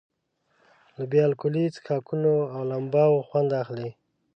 [0.97, 3.89] له بې الکولي څښاکونو او لمباوو خوند اخلي.